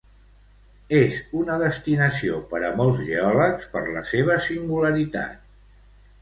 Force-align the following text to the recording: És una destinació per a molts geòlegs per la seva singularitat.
És 0.99 1.19
una 1.41 1.57
destinació 1.63 2.39
per 2.53 2.61
a 2.69 2.71
molts 2.79 3.03
geòlegs 3.11 3.69
per 3.75 3.85
la 3.99 4.03
seva 4.15 4.39
singularitat. 4.49 5.47